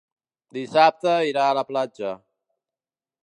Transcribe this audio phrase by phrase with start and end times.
[0.57, 2.15] Dissabte irà a la platja.